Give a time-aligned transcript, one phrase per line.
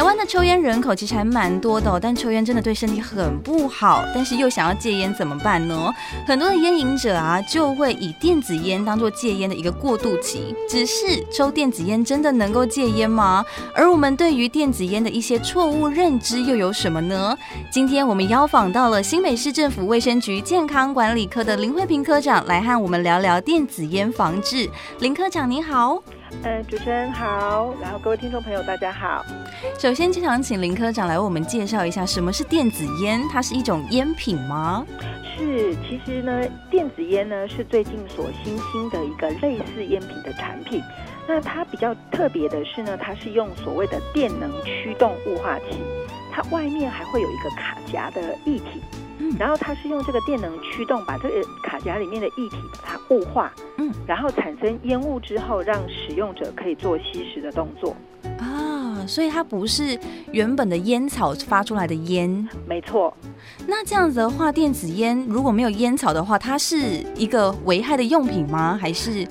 [0.00, 4.02] 台湾的抽烟人口其实还蛮多的，但抽烟真的对身体很不好。
[4.14, 5.92] 但是又想要戒烟怎么办呢？
[6.26, 10.56] 很多的烟瘾者啊，就会以电子烟当做戒烟的一个过渡期。
[10.66, 13.44] 只是抽电子烟真的能够戒烟吗？
[13.74, 17.36] 而我们对于电子烟的一些错误认知又有什么呢？
[17.70, 24.66] 今天我们邀访到了新北市政府卫生局健康管理科的林慧平科长来和我们聊聊电子烟防治。
[25.00, 26.02] 林科长你好。
[26.42, 29.24] 嗯，主持人好，然后各位听众朋友大家好。
[29.78, 34.86] 首先，就想请林科长来为我们介绍一下什么是电子烟，它是一种烟品吗？
[35.36, 40.82] 是，其实呢，电子烟呢是最近所新兴的一个类似烟品的产品。
[41.26, 45.78] 那它比较特别的是呢，它是用所谓的电能驱动雾化器，
[46.32, 48.80] 它外面还会有一个卡夹的液体。
[49.38, 57.96] 然后它是用这个电能驱动，把这个卡夹里面的液体把它雾化，嗯，然后产生烟雾之后，让使用者可以做吸食的动作。
[58.38, 59.98] 啊，所以它不是
[60.32, 62.48] 原本的烟草发出来的烟。
[62.66, 63.14] 没错。
[63.66, 66.76] 那这样子的话，电子烟如果没有烟草的话，它是
[67.16, 68.78] 一个危害的用品吗？
[68.80, 69.26] 还是？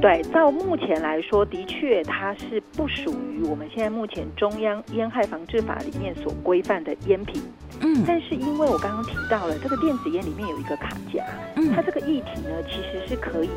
[0.00, 7.42] 对，照目前来说，的确它是不属于我们现在目前中央烟害防治法里面所规范的烟品。
[7.80, 11.24] 嗯，但是因为我刚刚提到了这个电子烟里面有一个卡夹，
[11.56, 13.50] 嗯，它这个液体呢其实是可以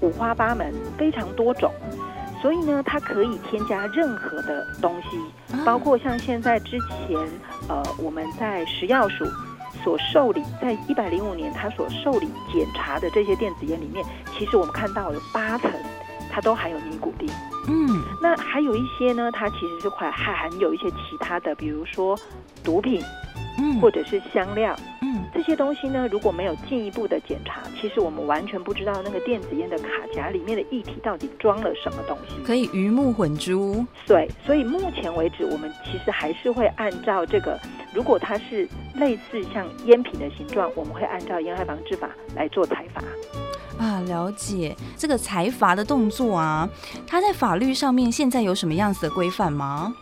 [0.00, 1.72] 五花八门，非常多种，
[2.42, 7.16] 所以呢它可以添加任何的东西，包括像现在之前
[7.68, 9.24] 呃我们在食药署
[9.82, 14.04] 所受理，在一百零五年他所受理检查的这些电子烟里面，
[14.36, 15.70] 其实我们看到有八成
[16.30, 17.28] 它都含有尼古丁。
[17.68, 22.18] 嗯，那还有一些呢，它其实是还还含有一些其他的，比如说
[22.62, 23.02] 毒品。
[23.80, 33.84] 或者是香料，嗯，这些东西呢，如果没有进一步的检查，其实我们完全不知道那个电子烟的卡夹里面的液体到底装了什么东西，可以鱼目混珠。
[34.06, 37.58] 对，所以目前为止，我们其实还是会按照这个，
[37.94, 43.02] 如果它是类似像烟品的形状，我们会按照《烟害防治法》来做裁罚。
[43.78, 46.68] 啊，了解这个裁罚的动作啊，
[47.06, 49.94] 它在法律上面现在有什么样子的规范吗？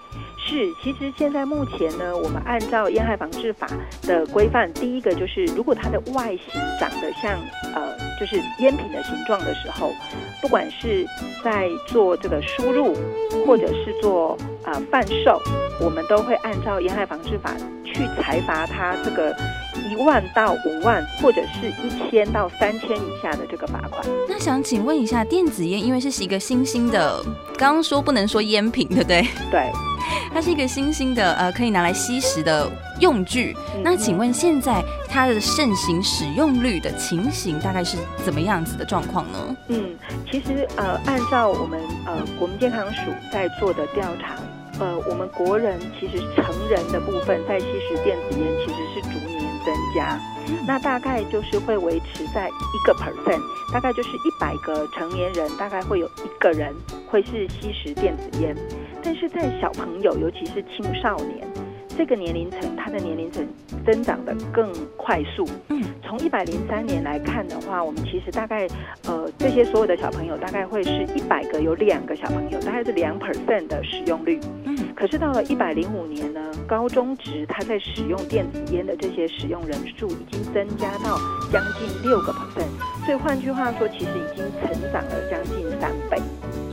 [0.48, 3.68] 是，其实现在目前呢，我们按照烟害防治法
[4.04, 7.38] 的规范，第一个就是，如果它的外形长得像
[7.74, 9.92] 呃，就是烟品的形状的时候，
[10.40, 11.06] 不管是
[11.44, 12.96] 在做这个输入，
[13.46, 14.32] 或者是做
[14.64, 15.38] 啊、呃、贩售，
[15.82, 17.54] 我们都会按照烟害防治法
[17.84, 19.36] 去裁罚它这个
[19.90, 24.02] 一万到五万，或者是一千到三千以下的这个罚款。
[24.26, 27.22] 那想请问一下，电子烟因为是一个新兴的，
[27.58, 29.26] 刚刚说不能说烟品，对不对？
[29.50, 29.70] 对。
[30.38, 33.56] 它是一个新兴的呃，可以拿来吸食的用具。
[33.74, 39.56] 嗯、那请问现在它的盛行使用率的情形大概是怎么样子的状况呢？
[39.66, 39.96] 嗯，
[40.30, 44.36] 其实呃，按照我们呃国民健康署在做的调查，
[44.78, 53.40] 呃，我们国人其实成人的部分在吸食电子烟其实是逐年增加，嗯、那大概就是会维持在一个 percent，
[53.72, 56.72] 大概就是一百个成年人大概会有一个人
[57.10, 58.56] 会是吸食电子烟。
[59.10, 61.38] 但是在小朋友，尤其是青少年
[61.96, 63.42] 这个年龄层，他的年龄层
[63.86, 65.48] 增长的更快速。
[65.70, 68.68] 嗯，从一百零三年来看的话，我们其实大概
[69.06, 74.38] 呃这些所有的小朋友，大概会是一百个有两个小朋友，大概是两 percent 的使用率。
[74.64, 81.16] 嗯，可是到了一百零五年呢，高中值他在使用电子烟的这些使用人数已经增加到
[81.50, 86.18] 将近六个 percent，所以换句话说，其实已经成长了将近三倍。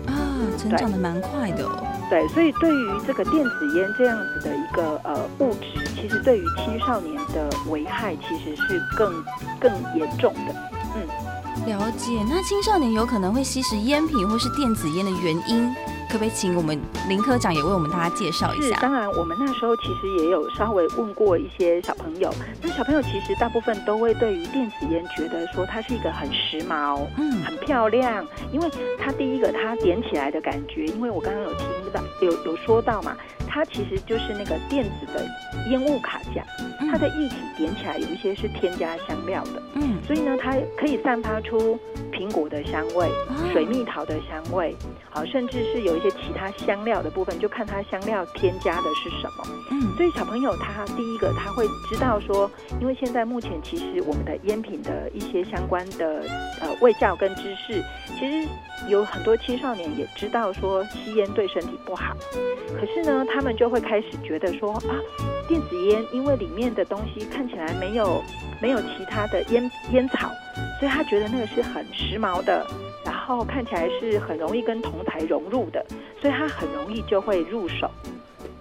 [0.08, 1.95] 啊，成长的蛮快的哦。
[2.10, 9.24] 对，所以对于这个电子烟这样子的一个呃物质，其实对于青少年的危害其实是更
[9.60, 10.56] 更严重的。
[10.96, 12.24] 嗯，了解。
[12.30, 15.76] 那青少年有可能会吸食烟品或是电子烟的原因，
[16.16, 18.80] 可不可以请我们林科长也为我们大家介绍一下？
[18.80, 33.18] 当然，我们那时候其实也有稍微问过一些小朋友，那小朋友其实大部分都会对于电子烟觉得说它是一个很时髦，嗯，很漂亮，因为它第一个它点起来的感觉，因为我刚刚有听到有有说到嘛，
[33.56, 35.26] 它其实就是那个电子的
[35.70, 36.44] 烟雾卡夹，
[36.92, 41.80] 它的液体点起来有一些是添加香料的，嗯，所以呢，它可以散发出
[42.12, 43.10] 苹果的香味、
[43.54, 44.76] 水蜜桃的香味，
[45.10, 49.46] 好，甚至是有一些其他香料的部分，就看它香料添加的是什么。
[49.72, 52.52] 嗯，所以小朋友他第一个他会知道说，
[52.82, 56.26] 因为现在目前其实我们的烟品的一些相关的
[56.60, 57.82] 呃味教跟知识，
[58.20, 58.50] 其实
[58.90, 61.96] 有很多青少年也知道说吸烟对身体不。
[61.96, 62.14] 好。
[62.78, 64.98] 可是呢，他们就会开始觉得说啊，
[65.48, 68.24] 电子烟因为里面的东西看起来没有
[68.60, 70.32] 没有其他的烟烟草，
[70.80, 72.66] 所以他觉得那个是很时髦的，
[73.06, 75.86] 然后看起来是很容易跟同台融入的，
[76.20, 77.88] 所以他很容易就会入手。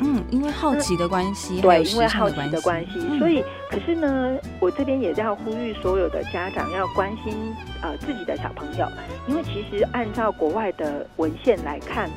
[0.00, 7.32] 嗯，因为好奇的关系，对，因为好奇的关系，嗯、所以可是呢，我这边也要呼吁所有的家长要关心
[7.80, 8.86] 呃自己的小朋友，
[9.26, 12.10] 因为其实按照国外的文献来看，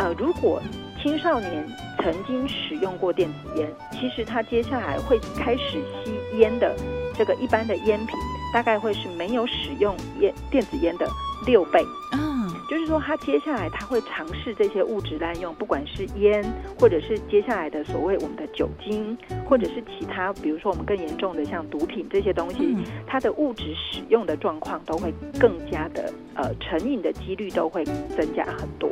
[0.00, 0.60] 呃，如果
[1.00, 1.64] 青少年
[2.02, 6.74] 曾经使用过电子烟，其实他接下来会开始吸烟的
[7.14, 8.08] 这个一般的烟品，
[8.52, 11.06] 大概会是没有使用烟电子烟的
[11.46, 11.84] 六倍。
[12.12, 16.44] 嗯就是说，他接下来他会尝试这些物质滥用，不管是烟，
[16.78, 19.16] 或者是接下来的所谓我们的酒精，
[19.48, 25.10] 或者是其他，比如说我们更严重的像毒品这些东西，它的物质使用的状况都会
[25.40, 28.88] 更加的，呃，成瘾的几率都会增加很多。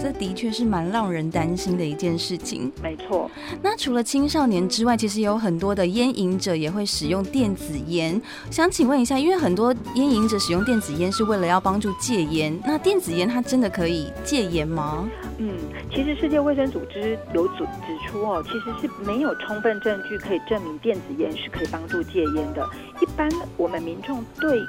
[0.00, 2.72] 这的确是蛮让人担心的一件事情。
[2.82, 3.30] 没错。
[3.62, 8.20] 那除了青少年之外，其实有很多的烟瘾者也会使用电子烟。
[8.50, 15.08] 想请问一下，因为很多烟瘾者使用电子烟是为了要帮助戒烟，那电子烟它真的可以戒烟吗？
[15.38, 15.54] 嗯，
[15.94, 22.68] 其实世界卫生组织有指指出哦，其实是没有充分证据可以证明电子烟是可以帮助戒烟的。
[23.00, 24.64] 一般我们民众对于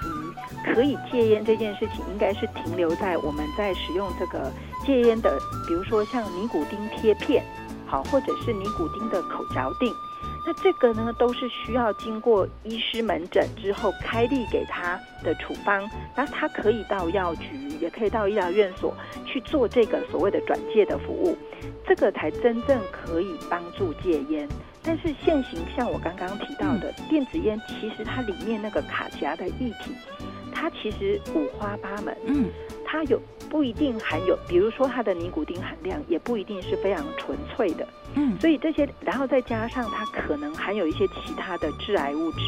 [0.76, 4.52] 可以戒烟这件事情，应该是停留在我们在使用这个
[4.86, 7.44] 戒烟的，比如说像尼古丁贴片，
[7.88, 9.92] 好，或者是尼古丁的口嚼定。
[10.46, 18.96] 那这个呢，都是需要经过医师门诊之后开立给他的处方，那他可以到药局，也可以到医疗院所
[19.26, 21.38] 去做这个所谓的转介的服务，
[21.86, 24.48] 这个才真正可以帮助戒烟。
[24.82, 29.92] 但是现行像我刚刚提到的电子烟，其实它里面那个卡夹的液体，
[30.60, 32.52] 它其实五花八门，嗯，
[32.92, 33.22] 它有
[33.52, 37.88] 不一定含有，比如说它的尼古丁含量也不一定是非常纯粹的。
[38.16, 42.40] 嗯，所以这些，然后再加上它可能含有一些其他的致癌物质，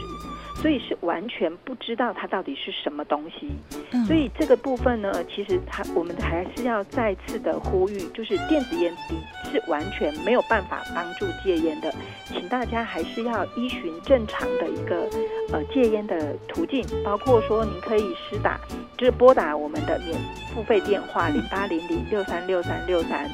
[0.55, 3.51] 所以是完全不知道它到底是什么东西。
[3.91, 9.15] 嗯，所以这个部分呢，其实它我们还是要再次的呼吁，就是电子烟的
[9.51, 11.93] 是完全没有办法帮助戒烟的，
[12.25, 15.07] 请大家还是要依循正常的一个
[15.53, 18.59] 呃戒烟的途径，包括说您可以施打，
[18.97, 20.17] 就是拨打我们的免
[20.53, 23.29] 付费电话零八零零六三六三六三。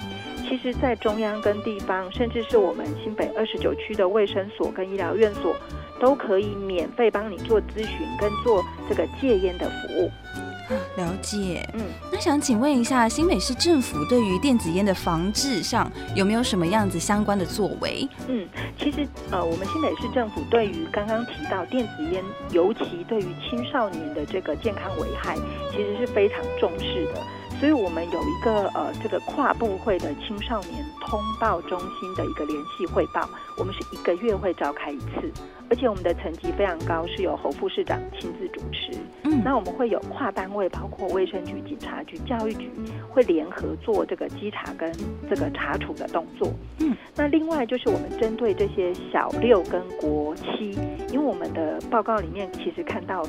[0.48, 5.54] 其实，在中央跟地方，甚至是我们新北二十九区的卫生所跟医疗院所，
[6.00, 10.10] 都可以免费帮你做咨询跟做这个戒烟的服务。
[10.96, 11.82] 了解，嗯，
[12.12, 18.08] 那想请问一下，新北市政府对于电子烟的防治上有没有什么样子相关的作为？
[18.28, 18.48] 嗯，
[18.78, 25.36] 其实呃，我们新北市政府对于刚刚提到电子烟，尤其对于青少年的这个健康危害，
[25.72, 27.22] 其实是非常重视的。
[27.60, 33.28] 所以我们有一个呃，这个跨部会的青少年通报中心的一个联系汇报，
[33.58, 35.32] 我们是一个月会召开一次，
[35.70, 38.92] 而且我们的层级非常高，是由侯副市长亲自主持。
[39.24, 42.70] 嗯，那我们会有跨单位，包括卫生局、警察局、教育局，
[43.10, 44.92] 会联合做这个稽查跟
[45.28, 46.48] 这个查处的动作。
[46.80, 50.78] 嗯，那另外就是我们针对这些小六跟国七，
[51.12, 53.24] 因为我们的报告里面其实看到。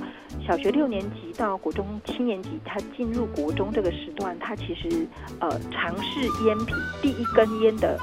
[0.47, 5.07] 小学六年级到国中七年级，他进入国中这个时段，他其实
[5.41, 7.97] 呃尝试烟品第一根烟的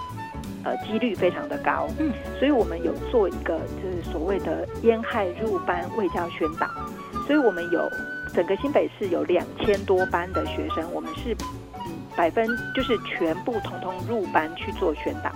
[0.63, 6.67] 呃几率非常的高，嗯，所以我们有做一个就是所谓的烟害入班卫教宣导，
[7.27, 7.88] 所以我们有
[8.34, 11.36] 整个新北市有两千多班的学生，我们是
[11.86, 15.29] 嗯百分就是全部通通入班去做宣导，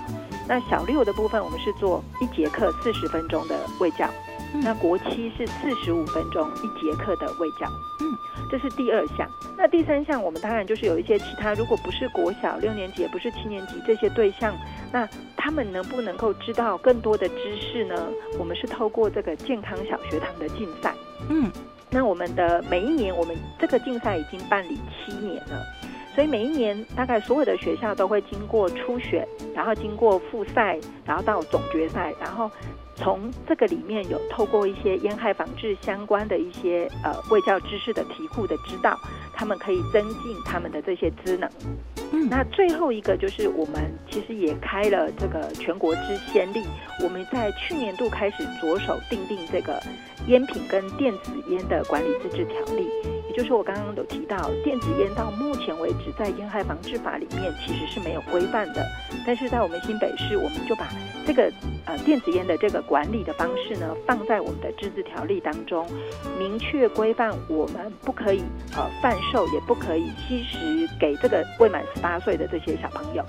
[0.48, 4.10] 那小六的部分我们是做一节课四十分钟的卫教。
[4.54, 7.68] 那国七是四十五分钟一节课的卫教，
[8.02, 8.18] 嗯，
[8.50, 9.30] 这是第二项。
[9.56, 14.56] 那第三项，我们当然就是有一些其他，如果不是国小六年级，也不是七年级这些对象，
[14.92, 18.08] 那他们能不能够知道更多的知识呢？
[18.40, 20.96] 我们是透过这个健康小学堂的竞赛，
[21.30, 21.52] 嗯，
[21.90, 25.64] 那我们的每一年，我们这个竞赛已经办理七年了，
[26.16, 32.50] 所以每一年大概所有的学校都会经过初选，然后经过复赛，然后到总决赛，然后。
[33.02, 39.00] 从这个里面有透过一些烟害防治相关的一些呃卫教知识的题库的指导，
[39.34, 41.50] 他们可以增进他们的这些职能。
[42.12, 46.64] 嗯，那最后一个就是我们其实也开了这个全国之先例，
[47.04, 49.82] 我们在去年度开始着手订定这个
[50.28, 52.88] 烟品跟电子烟的管理自治条例。
[53.30, 58.84] 也就是我刚刚有提到，电子烟到目前为止在烟害防治法里面其实是没有规范的，
[59.26, 60.90] 但是在我们新北市，我们就把
[61.26, 61.52] 这个。
[61.90, 65.88] 呃电子烟的这个管理的方式呢，放在我们的自治条例当中，
[66.38, 68.44] 明确规范我们不可以
[68.76, 73.26] 呃贩售，也不可以吸食给这个未满十八岁的这些小朋友，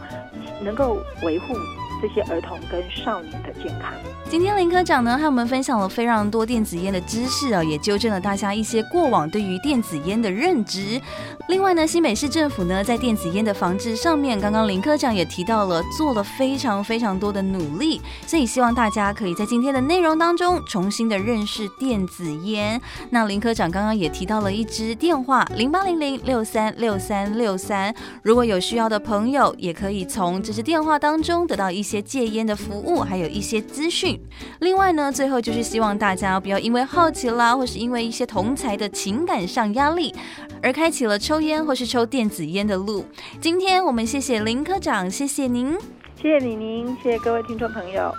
[0.62, 1.54] 能够维护。
[2.00, 3.92] 这些儿童跟少年的健康。
[4.28, 11.00] 今天林科长呢，和我们分享了非常多电子烟的知识啊，也纠正了大家一些过往对于电子烟的认知。
[11.48, 18.00] 另外呢，新北市政府呢，在电子烟的防治上面，刚刚林科长也提到了，做了非常非常多的努力。
[18.26, 22.80] 所以希望大家可以在今天的内容当中，重新的认识电子烟。
[23.10, 27.92] 那林科长刚刚也提到了一支电话零八零零六三六三六三，
[28.22, 31.90] 如果有需要的朋友，也可以从这支电话当中得到一些。
[31.90, 34.16] 一些戒烟的服务，还有一些资讯。
[34.60, 40.14] 另外呢，最后就是希望大家不要因为好奇啦，或是因为一些同才的情感上压力，
[40.62, 43.04] 而开启了抽烟或是抽电子烟的路。
[43.40, 45.76] 今天我们谢谢林科长，谢谢您，
[46.14, 48.14] 谢谢李宁，谢谢各位听众朋友。